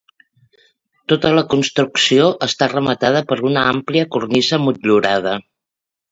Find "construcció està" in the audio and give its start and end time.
1.51-2.69